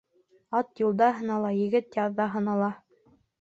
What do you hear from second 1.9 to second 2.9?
яуҙа һынала.